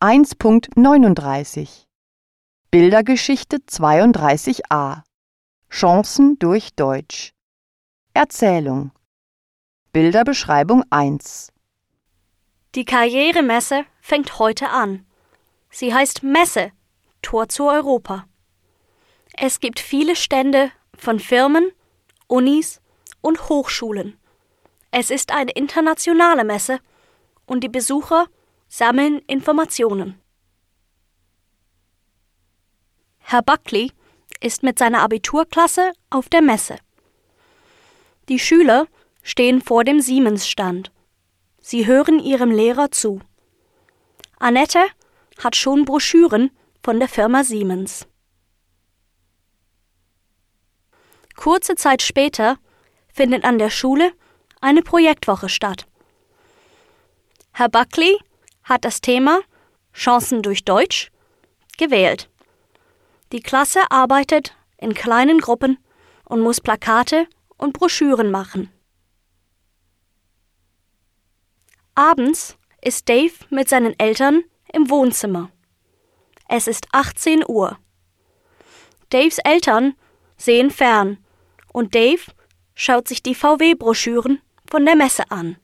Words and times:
1.39 0.00 1.86
Bildergeschichte 2.70 3.56
32a 3.56 5.02
Chancen 5.72 6.38
durch 6.38 6.72
Deutsch 6.76 7.32
Erzählung 8.14 8.92
Bilderbeschreibung 9.92 10.84
1 10.90 11.52
Die 12.76 12.84
Karrieremesse 12.84 13.86
fängt 14.00 14.38
heute 14.38 14.68
an. 14.68 15.04
Sie 15.68 15.92
heißt 15.92 16.22
Messe, 16.22 16.70
Tor 17.20 17.48
zu 17.48 17.68
Europa. 17.68 18.28
Es 19.36 19.58
gibt 19.58 19.80
viele 19.80 20.14
Stände 20.14 20.70
von 20.96 21.18
Firmen, 21.18 21.72
Unis 22.28 22.80
und 23.20 23.48
Hochschulen. 23.48 24.16
Es 24.92 25.10
ist 25.10 25.32
eine 25.32 25.50
internationale 25.50 26.44
Messe 26.44 26.78
und 27.46 27.64
die 27.64 27.68
Besucher 27.68 28.28
sammeln 28.68 29.20
Informationen. 29.26 30.20
Herr 33.18 33.42
Buckley 33.42 33.92
ist 34.40 34.62
mit 34.62 34.78
seiner 34.78 35.02
Abiturklasse 35.02 35.92
auf 36.10 36.28
der 36.28 36.42
Messe. 36.42 36.78
Die 38.28 38.38
Schüler 38.38 38.86
stehen 39.22 39.60
vor 39.60 39.84
dem 39.84 40.00
Siemens-Stand. 40.00 40.92
Sie 41.60 41.86
hören 41.86 42.18
ihrem 42.18 42.50
Lehrer 42.50 42.90
zu. 42.90 43.20
Annette 44.38 44.84
hat 45.42 45.56
schon 45.56 45.84
Broschüren 45.84 46.50
von 46.82 46.98
der 46.98 47.08
Firma 47.08 47.44
Siemens. 47.44 48.06
Kurze 51.36 51.74
Zeit 51.74 52.02
später 52.02 52.58
findet 53.12 53.44
an 53.44 53.58
der 53.58 53.70
Schule 53.70 54.12
eine 54.60 54.82
Projektwoche 54.82 55.48
statt. 55.48 55.86
Herr 57.52 57.68
Buckley 57.68 58.16
hat 58.68 58.84
das 58.84 59.00
Thema 59.00 59.40
Chancen 59.94 60.42
durch 60.42 60.64
Deutsch 60.64 61.10
gewählt. 61.76 62.28
Die 63.32 63.40
Klasse 63.40 63.80
arbeitet 63.90 64.54
in 64.76 64.94
kleinen 64.94 65.38
Gruppen 65.38 65.78
und 66.24 66.40
muss 66.40 66.60
Plakate 66.60 67.26
und 67.56 67.72
Broschüren 67.72 68.30
machen. 68.30 68.70
Abends 71.94 72.56
ist 72.80 73.08
Dave 73.08 73.34
mit 73.50 73.68
seinen 73.68 73.98
Eltern 73.98 74.44
im 74.72 74.88
Wohnzimmer. 74.88 75.50
Es 76.48 76.68
ist 76.68 76.86
18 76.92 77.44
Uhr. 77.46 77.78
Daves 79.10 79.38
Eltern 79.38 79.94
sehen 80.36 80.70
fern 80.70 81.18
und 81.72 81.94
Dave 81.94 82.22
schaut 82.74 83.08
sich 83.08 83.22
die 83.22 83.34
VW-Broschüren 83.34 84.40
von 84.70 84.86
der 84.86 84.94
Messe 84.94 85.30
an. 85.30 85.56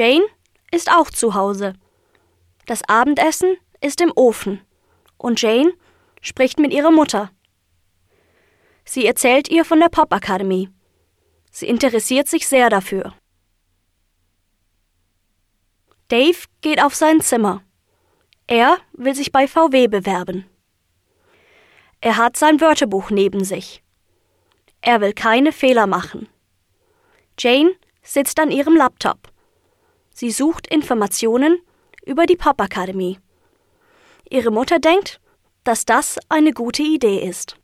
Jane 0.00 0.24
ist 0.70 0.90
auch 0.90 1.10
zu 1.10 1.34
Hause. 1.34 1.74
Das 2.64 2.80
Abendessen 2.88 3.58
ist 3.82 4.00
im 4.00 4.10
Ofen 4.16 4.62
und 5.18 5.42
Jane 5.42 5.74
spricht 6.22 6.58
mit 6.58 6.72
ihrer 6.72 6.90
Mutter. 6.90 7.30
Sie 8.86 9.04
erzählt 9.04 9.50
ihr 9.50 9.62
von 9.62 9.78
der 9.78 9.90
Popakademie. 9.90 10.70
Sie 11.50 11.68
interessiert 11.68 12.28
sich 12.28 12.48
sehr 12.48 12.70
dafür. 12.70 13.12
Dave 16.08 16.46
geht 16.62 16.82
auf 16.82 16.94
sein 16.94 17.20
Zimmer. 17.20 17.62
Er 18.46 18.78
will 18.94 19.14
sich 19.14 19.32
bei 19.32 19.46
VW 19.46 19.86
bewerben. 19.86 20.46
Er 22.00 22.16
hat 22.16 22.38
sein 22.38 22.58
Wörterbuch 22.62 23.10
neben 23.10 23.44
sich. 23.44 23.82
Er 24.80 25.02
will 25.02 25.12
keine 25.12 25.52
Fehler 25.52 25.86
machen. 25.86 26.26
Jane 27.38 27.72
sitzt 28.02 28.40
an 28.40 28.50
ihrem 28.50 28.76
Laptop. 28.76 29.29
Sie 30.20 30.32
sucht 30.32 30.66
Informationen 30.66 31.62
über 32.04 32.26
die 32.26 32.36
Popakademie. 32.36 33.18
Ihre 34.28 34.50
Mutter 34.50 34.78
denkt, 34.78 35.18
dass 35.64 35.86
das 35.86 36.18
eine 36.28 36.52
gute 36.52 36.82
Idee 36.82 37.26
ist. 37.26 37.56